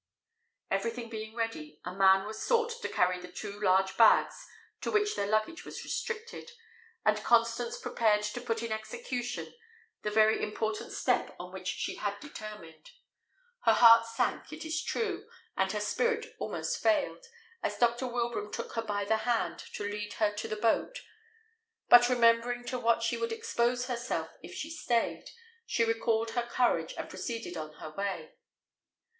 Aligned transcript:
Everything 0.71 1.09
being 1.09 1.35
ready, 1.35 1.79
a 1.85 1.93
man 1.93 2.25
was 2.25 2.41
sought 2.41 2.71
to 2.81 2.89
carry 2.89 3.19
the 3.19 3.31
two 3.31 3.59
large 3.59 3.97
bags 3.97 4.47
to 4.81 4.89
which 4.89 5.15
their 5.15 5.27
luggage 5.27 5.63
was 5.63 5.83
restricted; 5.83 6.49
and 7.05 7.23
Constance 7.23 7.77
prepared 7.77 8.23
to 8.23 8.41
put 8.41 8.63
in 8.63 8.71
execution 8.71 9.53
the 10.01 10.09
very 10.09 10.41
important 10.41 10.91
step 10.91 11.35
on 11.39 11.53
which 11.53 11.67
she 11.67 11.97
had 11.97 12.19
determined. 12.19 12.89
Her 13.65 13.73
heart 13.73 14.07
sank, 14.07 14.51
it 14.51 14.65
is 14.65 14.81
true, 14.83 15.29
and 15.55 15.71
her 15.71 15.79
spirit 15.79 16.33
almost 16.39 16.81
failed, 16.81 17.27
as 17.61 17.77
Dr. 17.77 18.07
Wilbraham 18.07 18.51
took 18.51 18.73
her 18.73 18.81
by 18.81 19.05
the 19.05 19.17
hand 19.17 19.59
to 19.75 19.83
lead 19.83 20.13
her 20.13 20.33
to 20.33 20.47
the 20.47 20.55
boat; 20.55 21.01
but 21.89 22.09
remembering 22.09 22.65
to 22.65 22.79
what 22.79 23.03
she 23.03 23.17
would 23.17 23.31
expose 23.31 23.85
herself 23.85 24.31
if 24.41 24.55
she 24.55 24.71
staid, 24.71 25.29
she 25.67 25.83
recalled 25.83 26.31
her 26.31 26.49
courage 26.51 26.95
and 26.97 27.07
proceeded 27.07 27.55
on 27.55 27.73
her 27.73 27.91
way. 27.91 28.33